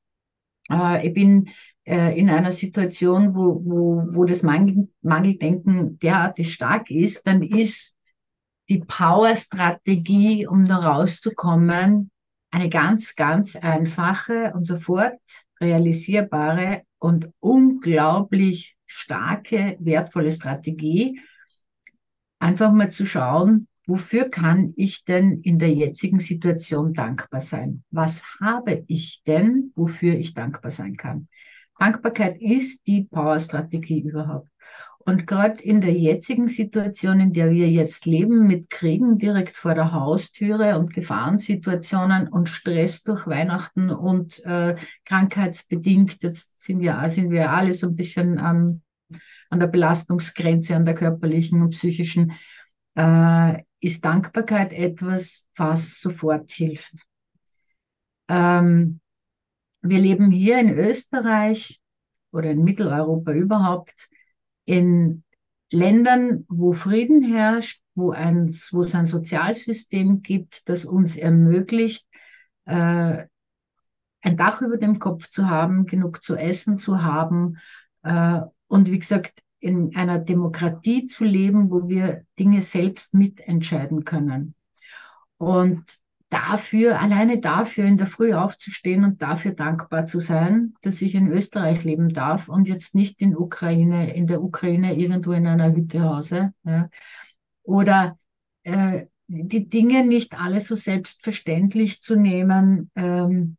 [0.71, 1.49] äh, ich bin
[1.85, 7.97] äh, in einer Situation, wo, wo, wo das Mangel, Mangeldenken derartig stark ist, dann ist
[8.69, 12.11] die Power-Strategie, um da rauszukommen,
[12.51, 15.19] eine ganz, ganz einfache und sofort
[15.63, 21.21] realisierbare und unglaublich starke, wertvolle Strategie,
[22.39, 27.85] einfach mal zu schauen, wofür kann ich denn in der jetzigen Situation dankbar sein?
[27.91, 31.29] Was habe ich denn, wofür ich dankbar sein kann?
[31.79, 34.49] Dankbarkeit ist die Power-Strategie überhaupt.
[35.07, 39.75] Und gerade in der jetzigen Situation, in der wir jetzt leben, mit Kriegen direkt vor
[39.75, 47.31] der Haustüre und Gefahrensituationen und Stress durch Weihnachten und äh, krankheitsbedingt, jetzt sind wir, sind
[47.31, 48.81] wir alle so ein bisschen ähm,
[49.51, 52.33] an der Belastungsgrenze, an der körperlichen und psychischen,
[52.97, 56.95] äh, ist Dankbarkeit etwas, was sofort hilft.
[58.29, 59.01] Ähm,
[59.83, 61.83] wir leben hier in Österreich
[62.33, 64.09] oder in Mitteleuropa überhaupt
[64.65, 65.25] in
[65.71, 72.07] Ländern, wo Frieden herrscht, wo, ein, wo es ein Sozialsystem gibt, das uns ermöglicht,
[72.67, 73.25] äh,
[74.23, 77.59] ein Dach über dem Kopf zu haben, genug zu essen zu haben
[78.03, 84.55] äh, und wie gesagt, in einer Demokratie zu leben, wo wir Dinge selbst mitentscheiden können.
[85.39, 85.99] Und
[86.35, 91.29] dafür, alleine dafür in der Früh aufzustehen und dafür dankbar zu sein, dass ich in
[91.29, 96.03] Österreich leben darf und jetzt nicht in Ukraine, in der Ukraine irgendwo in einer Hütte
[96.03, 96.53] hause.
[96.65, 96.91] Ja.
[97.63, 98.19] Oder
[98.65, 102.91] äh, die Dinge nicht alle so selbstverständlich zu nehmen.
[102.97, 103.57] Ähm,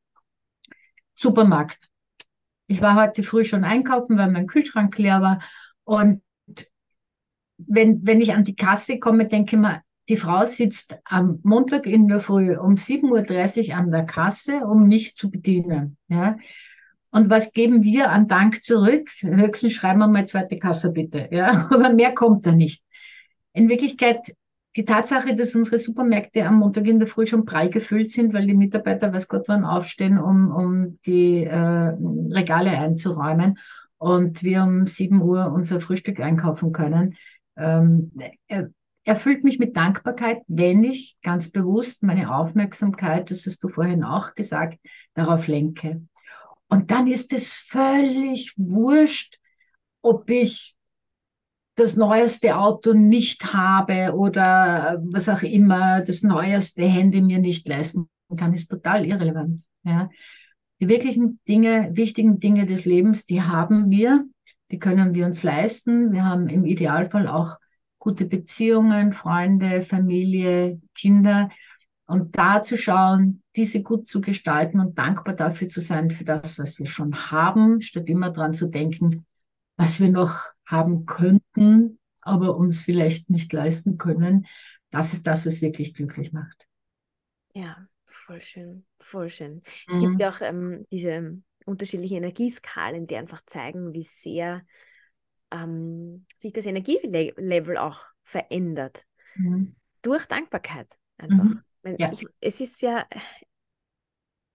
[1.13, 1.89] Supermarkt.
[2.67, 5.39] Ich war heute früh schon einkaufen, weil mein Kühlschrank leer war.
[5.85, 6.21] Und
[7.57, 11.87] wenn, wenn ich an die Kasse komme, denke ich mir, die Frau sitzt am Montag
[11.87, 15.97] in der Früh um 7.30 Uhr an der Kasse, um mich zu bedienen.
[16.07, 16.37] Ja?
[17.09, 19.09] Und was geben wir an Dank zurück?
[19.21, 21.27] Höchstens schreiben wir mal zweite Kasse bitte.
[21.31, 21.67] Ja?
[21.71, 22.83] Aber mehr kommt da nicht.
[23.53, 24.35] In Wirklichkeit
[24.75, 28.45] die Tatsache, dass unsere Supermärkte am Montag in der Früh schon prall gefüllt sind, weil
[28.45, 31.93] die Mitarbeiter, weiß Gott wann, aufstehen, um, um die äh,
[32.29, 33.57] Regale einzuräumen
[33.97, 37.15] und wir um 7 Uhr unser Frühstück einkaufen können,
[37.55, 38.11] ähm,
[39.05, 44.33] erfüllt mich mit Dankbarkeit, wenn ich ganz bewusst meine Aufmerksamkeit, das hast du vorhin auch
[44.33, 44.79] gesagt,
[45.13, 46.01] darauf lenke.
[46.67, 49.39] Und dann ist es völlig wurscht,
[50.01, 50.75] ob ich
[51.75, 58.09] das neueste Auto nicht habe oder was auch immer, das neueste Handy mir nicht leisten
[58.35, 59.61] kann, ist total irrelevant.
[59.83, 60.09] Ja.
[60.79, 64.25] Die wirklichen Dinge, wichtigen Dinge des Lebens, die haben wir,
[64.71, 66.11] die können wir uns leisten.
[66.11, 67.57] Wir haben im Idealfall auch
[68.05, 71.49] gute Beziehungen, Freunde, Familie, Kinder.
[72.05, 76.59] Und da zu schauen, diese gut zu gestalten und dankbar dafür zu sein, für das,
[76.59, 79.25] was wir schon haben, statt immer dran zu denken,
[79.75, 84.45] was wir noch haben könnten, aber uns vielleicht nicht leisten können.
[84.91, 86.67] Das ist das, was wirklich glücklich macht.
[87.55, 89.63] Ja, voll schön, voll schön.
[89.87, 90.01] Es mhm.
[90.01, 94.61] gibt ja auch ähm, diese unterschiedlichen Energieskalen, die einfach zeigen, wie sehr
[95.51, 99.05] ähm, sich das Energielevel auch verändert.
[99.35, 99.75] Mhm.
[100.01, 101.43] Durch Dankbarkeit einfach.
[101.43, 101.63] Mhm.
[101.97, 102.11] Ja.
[102.11, 103.05] Ich, es ist ja,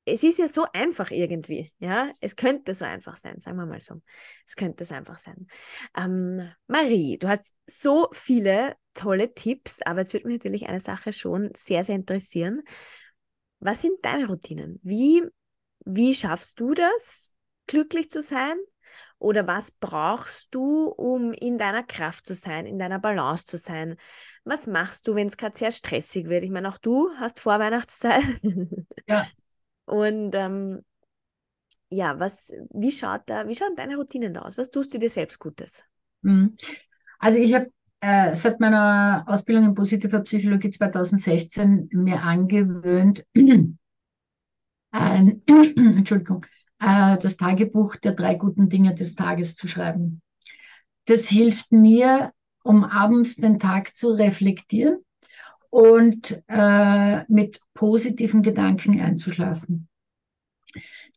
[0.05, 2.11] es ist ja so einfach irgendwie, ja.
[2.21, 4.03] Es könnte so einfach sein, sagen wir mal so.
[4.47, 5.47] Es könnte so einfach sein.
[5.97, 11.13] Ähm, Marie, du hast so viele tolle Tipps, aber jetzt würde mich natürlich eine Sache
[11.13, 12.63] schon sehr, sehr interessieren.
[13.61, 14.81] Was sind deine Routinen?
[14.83, 15.23] Wie,
[15.85, 18.57] wie schaffst du das, glücklich zu sein?
[19.21, 23.97] Oder was brauchst du, um in deiner Kraft zu sein, in deiner Balance zu sein?
[24.45, 26.43] Was machst du, wenn es gerade sehr stressig wird?
[26.43, 28.25] Ich meine, auch du hast Vorweihnachtszeit.
[29.07, 29.27] Ja.
[29.85, 30.83] Und ähm,
[31.91, 34.57] ja, was, wie schaut da, wie schauen deine Routinen aus?
[34.57, 35.85] Was tust du dir selbst Gutes?
[36.23, 36.57] Mhm.
[37.19, 43.27] Also ich habe äh, seit meiner Ausbildung in positiver Psychologie 2016 mir angewöhnt,
[44.93, 46.47] ein, Entschuldigung,
[46.81, 50.23] äh, das Tagebuch der drei guten Dinge des Tages zu schreiben.
[51.05, 54.99] Das hilft mir, um abends den Tag zu reflektieren
[55.71, 59.89] und äh, mit positiven Gedanken einzuschlafen.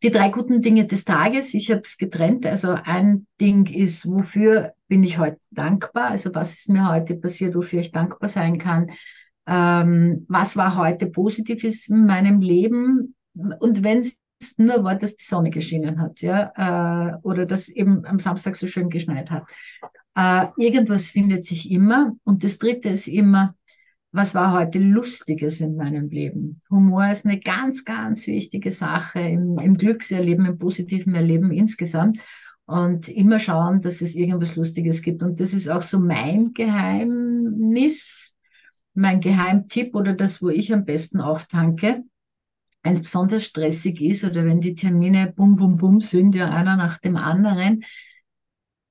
[0.02, 2.44] Die drei guten Dinge des Tages, ich habe es getrennt.
[2.44, 6.10] Also ein Ding ist, wofür bin ich heute dankbar?
[6.10, 8.90] Also was ist mir heute passiert, wofür ich dankbar sein kann?
[9.46, 13.14] Ähm, was war heute Positives in meinem Leben?
[13.34, 14.16] Und wenn es
[14.56, 18.66] nur war, dass die Sonne geschienen hat, ja, äh, oder dass eben am Samstag so
[18.66, 19.44] schön geschneit hat.
[20.16, 22.16] Äh, irgendwas findet sich immer.
[22.24, 23.54] Und das dritte ist immer,
[24.12, 26.62] was war heute Lustiges in meinem Leben?
[26.70, 32.18] Humor ist eine ganz, ganz wichtige Sache im, im Glückserleben, im positiven Erleben insgesamt.
[32.66, 35.22] Und immer schauen, dass es irgendwas Lustiges gibt.
[35.22, 38.34] Und das ist auch so mein Geheimnis,
[38.94, 42.04] mein Geheimtipp oder das, wo ich am besten auftanke
[42.84, 46.76] wenn es besonders stressig ist oder wenn die Termine bum, bum, bum sind, ja einer
[46.76, 47.82] nach dem anderen,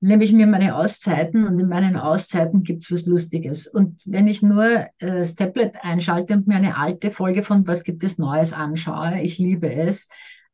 [0.00, 3.68] nehme ich mir meine Auszeiten und in meinen Auszeiten gibt es was Lustiges.
[3.68, 7.84] Und wenn ich nur äh, das Tablet einschalte und mir eine alte Folge von Was
[7.84, 10.08] gibt es Neues anschaue, ich liebe es,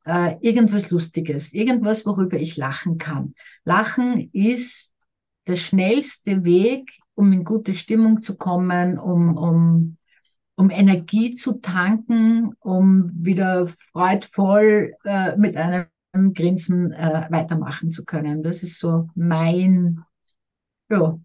[0.05, 3.35] äh, irgendwas Lustiges, irgendwas, worüber ich lachen kann.
[3.64, 4.92] Lachen ist
[5.46, 9.96] der schnellste Weg, um in gute Stimmung zu kommen, um, um
[10.61, 15.87] um Energie zu tanken, um wieder freudvoll äh, mit einem
[16.35, 18.42] Grinsen äh, weitermachen zu können.
[18.42, 20.05] Das ist so mein,
[20.90, 21.18] ja,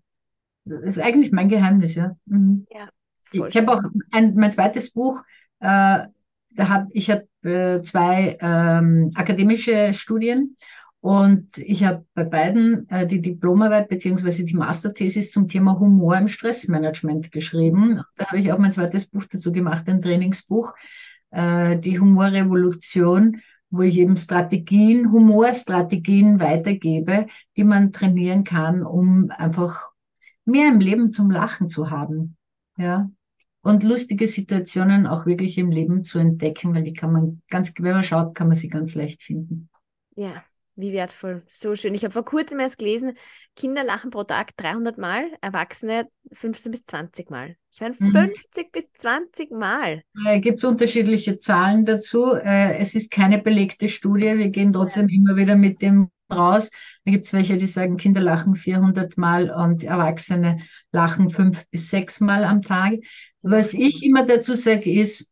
[0.63, 2.15] das ist eigentlich mein Geheimnis, ja.
[2.27, 2.65] Mhm.
[2.71, 2.87] ja
[3.33, 5.21] ich habe auch ein, mein zweites Buch,
[5.59, 6.07] äh,
[6.51, 10.55] da habe ich habe äh, zwei ähm, akademische Studien
[11.05, 16.27] und ich habe bei beiden äh, die Diplomarbeit beziehungsweise die Masterthesis zum Thema Humor im
[16.27, 18.01] Stressmanagement geschrieben.
[18.17, 20.73] Da habe ich auch mein zweites Buch dazu gemacht, ein Trainingsbuch,
[21.29, 23.39] äh, die Humorrevolution,
[23.69, 29.89] wo ich eben Strategien, Humorstrategien weitergebe, die man trainieren kann, um einfach
[30.43, 32.35] mehr im Leben zum Lachen zu haben.
[32.79, 33.11] Ja.
[33.61, 37.93] Und lustige Situationen auch wirklich im Leben zu entdecken, weil die kann man ganz, wenn
[37.93, 39.69] man schaut, kann man sie ganz leicht finden.
[40.15, 40.43] Ja,
[40.77, 41.41] Wie wertvoll.
[41.47, 41.95] So schön.
[41.95, 43.13] Ich habe vor kurzem erst gelesen,
[43.55, 47.55] Kinder lachen pro Tag 300 Mal, Erwachsene 15 bis 20 Mal.
[47.71, 48.69] Ich meine, 50 mhm.
[48.73, 50.01] bis 20 Mal.
[50.27, 52.33] Äh, Gibt es unterschiedliche Zahlen dazu?
[52.33, 54.37] Äh, es ist keine belegte Studie.
[54.37, 55.15] Wir gehen trotzdem ja.
[55.15, 56.69] immer wieder mit dem raus.
[57.05, 60.59] Da gibt es welche, die sagen, Kinder lachen 400 Mal und Erwachsene
[60.91, 62.95] lachen fünf bis sechs Mal am Tag.
[63.43, 65.29] Was ich immer dazu sage, ist,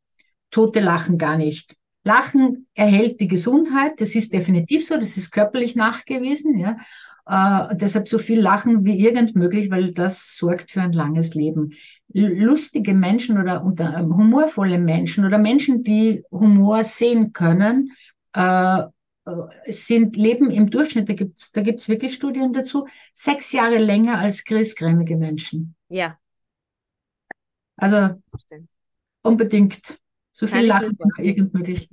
[0.51, 1.75] Tote lachen gar nicht.
[2.03, 6.77] Lachen erhält die Gesundheit, das ist definitiv so, das ist körperlich nachgewiesen, ja.
[7.25, 11.73] Äh, deshalb so viel lachen wie irgend möglich, weil das sorgt für ein langes Leben.
[12.09, 17.93] Lustige Menschen oder unter, äh, humorvolle Menschen oder Menschen, die Humor sehen können,
[18.35, 23.77] äh, äh sind, leben im Durchschnitt, da gibt's da gibt's wirklich Studien dazu, sechs Jahre
[23.77, 25.75] länger als griesgrämige Menschen.
[25.87, 26.17] Ja.
[27.77, 28.21] Also
[29.21, 29.97] unbedingt
[30.33, 31.89] so viel Lachen irgend möglich.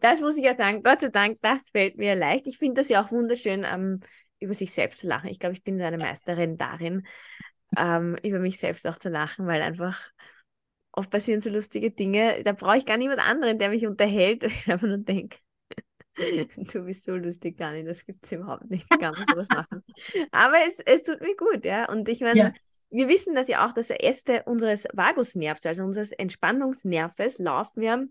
[0.00, 2.46] Das muss ich ja sagen, Gott sei Dank, das fällt mir leicht.
[2.46, 3.98] Ich finde das ja auch wunderschön, ähm,
[4.38, 5.28] über sich selbst zu lachen.
[5.28, 7.06] Ich glaube, ich bin eine Meisterin darin,
[7.76, 10.10] ähm, über mich selbst auch zu lachen, weil einfach
[10.92, 12.42] oft passieren so lustige Dinge.
[12.44, 15.38] Da brauche ich gar niemand anderen, der mich unterhält, und ich einfach nur denke,
[16.72, 18.86] du bist so lustig, Dani, das gibt es überhaupt nicht.
[18.90, 19.82] Ich kann man sowas machen.
[20.32, 21.88] Aber es, es tut mir gut, ja.
[21.88, 22.52] Und ich meine, ja
[22.90, 28.06] wir wissen dass ja auch, dass Äste unseres Vagusnervs, also unseres Entspannungsnerves, laufen wir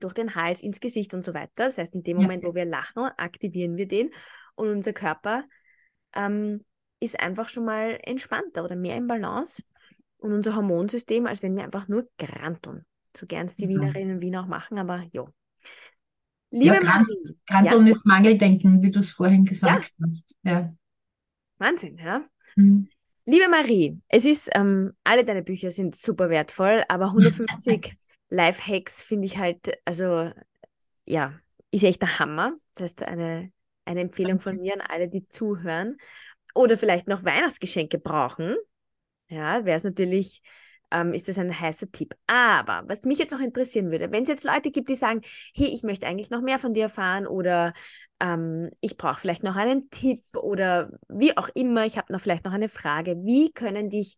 [0.00, 1.52] durch den Hals ins Gesicht und so weiter.
[1.56, 2.48] Das heißt, in dem Moment, ja.
[2.48, 4.10] wo wir lachen, aktivieren wir den
[4.56, 5.44] und unser Körper
[6.14, 6.64] ähm,
[7.00, 9.62] ist einfach mal entspannter oder mehr im Balance
[10.18, 12.84] und unser Hormonsystem, als wenn wir einfach nur granteln.
[13.16, 13.68] So gern es die ja.
[13.68, 15.24] Wienerinnen und Wiener auch machen, aber ja.
[16.50, 17.36] Liebe ja, Marie.
[17.46, 17.92] Granteln ja?
[17.92, 20.06] ist Mangeldenken, wie du es vorhin gesagt ja.
[20.06, 20.36] hast.
[20.42, 20.74] Ja.
[21.58, 22.22] Wahnsinn, ja.
[22.56, 22.88] Mhm.
[23.30, 27.94] Liebe Marie, es ist, ähm, alle deine Bücher sind super wertvoll, aber 150
[28.30, 30.32] Life-Hacks finde ich halt, also
[31.04, 31.34] ja,
[31.70, 32.54] ist echt der Hammer.
[32.72, 33.52] Das heißt, eine,
[33.84, 35.98] eine Empfehlung von mir an alle, die zuhören
[36.54, 38.56] oder vielleicht noch Weihnachtsgeschenke brauchen.
[39.28, 40.40] Ja, wäre es natürlich
[40.90, 42.14] ähm, ist das ein heißer Tipp.
[42.26, 45.20] Aber was mich jetzt noch interessieren würde, wenn es jetzt Leute gibt, die sagen,
[45.54, 47.72] hey, ich möchte eigentlich noch mehr von dir erfahren oder
[48.20, 52.44] ähm, ich brauche vielleicht noch einen Tipp oder wie auch immer, ich habe noch vielleicht
[52.44, 54.16] noch eine Frage, wie können dich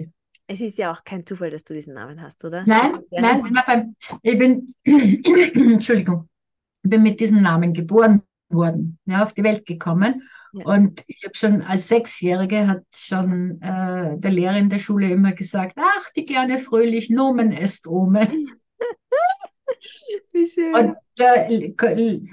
[0.49, 2.63] Es ist ja auch kein Zufall, dass du diesen Namen hast, oder?
[2.65, 6.27] Nein, nein, ich bin, Entschuldigung,
[6.83, 10.21] ich bin mit diesem Namen geboren worden, ja, auf die Welt gekommen
[10.63, 15.33] und ich habe schon als Sechsjährige hat schon äh, der Lehrer in der Schule immer
[15.33, 18.31] gesagt, ach, die kleine Fröhlich, Nomen est Ome.
[20.31, 20.73] Wie schön.
[20.73, 21.71] Und äh,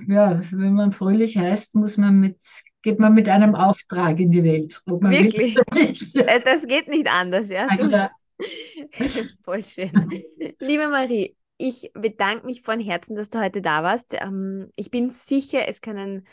[0.08, 2.38] ja, wenn man fröhlich heißt, muss man mit,
[2.82, 4.80] geht man mit einem Auftrag in die Welt.
[4.86, 5.58] Wirklich?
[6.14, 7.68] Äh, das geht nicht anders, ja?
[7.76, 8.10] Du...
[9.42, 9.90] Voll schön.
[10.58, 14.12] Liebe Marie, ich bedanke mich von Herzen, dass du heute da warst.
[14.20, 16.26] Ähm, ich bin sicher, es können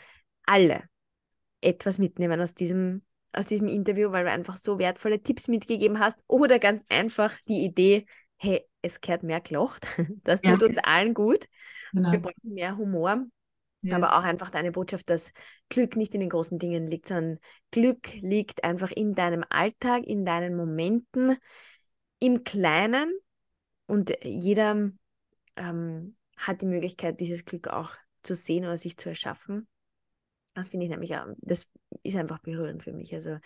[0.44, 0.82] alle
[1.62, 6.22] etwas mitnehmen aus diesem, aus diesem Interview, weil du einfach so wertvolle Tipps mitgegeben hast.
[6.26, 8.04] Oder ganz einfach die Idee,
[8.36, 9.86] hey, es kehrt mehr gelacht.
[10.24, 10.68] Das tut ja.
[10.68, 11.46] uns allen gut.
[11.92, 12.12] Genau.
[12.12, 13.24] Wir brauchen mehr Humor.
[13.82, 13.96] Ja.
[13.96, 15.32] Aber auch einfach deine Botschaft, dass
[15.70, 17.38] Glück nicht in den großen Dingen liegt, sondern
[17.70, 21.38] Glück liegt einfach in deinem Alltag, in deinen Momenten,
[22.20, 23.12] im Kleinen.
[23.86, 24.92] Und jeder
[25.56, 27.92] ähm, hat die Möglichkeit, dieses Glück auch
[28.22, 29.66] zu sehen oder sich zu erschaffen.
[30.54, 31.68] Das finde ich nämlich, das
[32.02, 33.14] ist einfach berührend für mich.
[33.14, 33.38] Also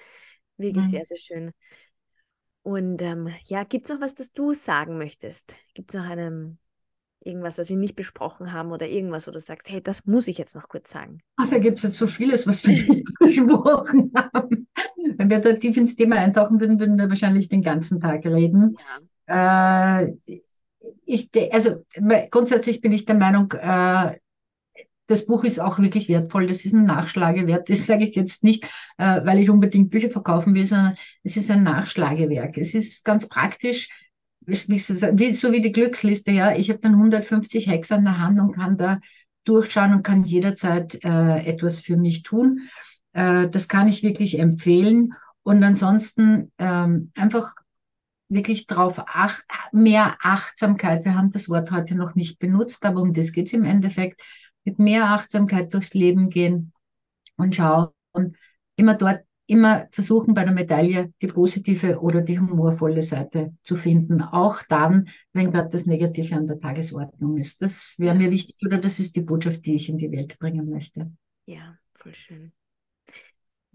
[0.56, 0.90] wirklich mhm.
[0.90, 1.52] sehr, sehr schön.
[2.62, 5.54] Und ähm, ja, gibt es noch was, das du sagen möchtest?
[5.74, 6.58] Gibt es noch einem,
[7.26, 10.38] irgendwas, was wir nicht besprochen haben oder irgendwas, wo du sagst, hey, das muss ich
[10.38, 11.20] jetzt noch kurz sagen?
[11.36, 14.68] Ach, da gibt es jetzt so vieles, was wir nicht besprochen haben.
[15.16, 18.76] Wenn wir da tief ins Thema eintauchen würden, würden wir wahrscheinlich den ganzen Tag reden.
[19.28, 20.00] Ja.
[20.00, 20.16] Äh,
[21.04, 21.84] ich, also
[22.30, 24.18] grundsätzlich bin ich der Meinung, äh,
[25.06, 26.46] das Buch ist auch wirklich wertvoll.
[26.46, 27.66] Das ist ein Nachschlagewerk.
[27.66, 28.64] Das sage ich jetzt nicht,
[28.98, 32.58] äh, weil ich unbedingt Bücher verkaufen will, sondern es ist ein Nachschlagewerk.
[32.58, 33.88] Es ist ganz praktisch.
[34.46, 36.56] so wie die Glücksliste, ja.
[36.56, 39.00] Ich habe dann 150 Hacks an der Hand und kann da
[39.44, 42.68] durchschauen und kann jederzeit äh, etwas für mich tun.
[43.12, 45.14] Äh, das kann ich wirklich empfehlen.
[45.42, 47.54] Und ansonsten ähm, einfach
[48.28, 51.04] wirklich darauf acht, mehr Achtsamkeit.
[51.04, 54.22] Wir haben das Wort heute noch nicht benutzt, aber um das geht es im Endeffekt.
[54.64, 56.72] Mit mehr Achtsamkeit durchs Leben gehen
[57.36, 57.88] und schauen.
[58.12, 58.36] Und
[58.74, 64.20] immer dort, immer versuchen bei der Medaille die positive oder die humorvolle Seite zu finden.
[64.22, 67.62] Auch dann, wenn gerade das Negative an der Tagesordnung ist.
[67.62, 70.68] Das wäre mir wichtig oder das ist die Botschaft, die ich in die Welt bringen
[70.68, 71.12] möchte.
[71.46, 72.52] Ja, voll schön.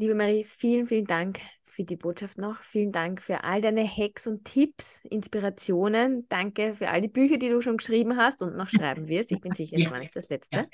[0.01, 2.63] Liebe Marie, vielen, vielen Dank für die Botschaft noch.
[2.63, 6.25] Vielen Dank für all deine Hacks und Tipps, Inspirationen.
[6.27, 9.31] Danke für all die Bücher, die du schon geschrieben hast und noch schreiben wirst.
[9.31, 10.67] Ich bin sicher, es war nicht das letzte.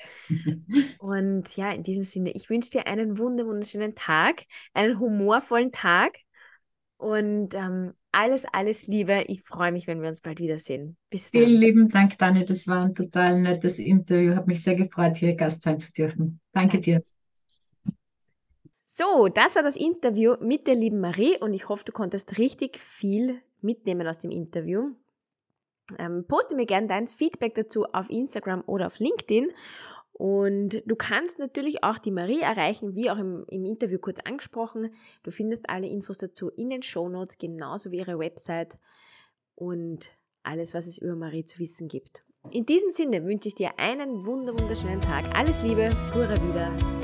[0.96, 6.16] Und ja, in diesem Sinne, ich wünsche dir einen wunderschönen Tag, einen humorvollen Tag
[6.96, 9.24] und ähm, alles, alles Liebe.
[9.26, 10.96] Ich freue mich, wenn wir uns bald wiedersehen.
[11.10, 11.42] Bis dann.
[11.42, 12.46] Vielen lieben Dank, Dani.
[12.46, 14.34] Das war ein total nettes Interview.
[14.34, 16.40] Hat mich sehr gefreut, hier Gast sein zu dürfen.
[16.54, 16.80] Danke, Danke.
[16.80, 17.00] dir.
[18.98, 22.78] So, das war das Interview mit der lieben Marie und ich hoffe, du konntest richtig
[22.78, 24.90] viel mitnehmen aus dem Interview.
[26.00, 29.52] Ähm, poste mir gerne dein Feedback dazu auf Instagram oder auf LinkedIn.
[30.10, 34.90] Und du kannst natürlich auch die Marie erreichen, wie auch im, im Interview kurz angesprochen.
[35.22, 38.74] Du findest alle Infos dazu in den Show Notes, genauso wie ihre Website
[39.54, 40.08] und
[40.42, 42.24] alles, was es über Marie zu wissen gibt.
[42.50, 45.32] In diesem Sinne wünsche ich dir einen wunderschönen Tag.
[45.36, 46.97] Alles Liebe, pura wieder,